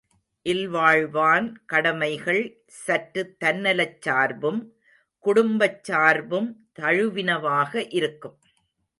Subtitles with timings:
[0.45, 2.39] இல்வாழ்வான் கடமைகள்
[2.77, 4.61] சற்று தன்னலச் சார்பும்,
[5.25, 8.37] குடும்பச் சார்பும் தழுவினவாக இருக்கும்.